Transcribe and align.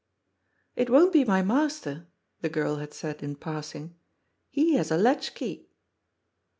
*^ 0.01 0.03
It 0.75 0.89
won't 0.89 1.13
be 1.13 1.23
my 1.23 1.43
master," 1.43 2.07
the 2.41 2.49
girl 2.49 2.77
had 2.77 2.91
said 2.91 3.21
in 3.21 3.35
passing." 3.35 3.99
He 4.49 4.73
has 4.73 4.89
a 4.89 4.97
latch 4.97 5.35
key.' 5.35 5.67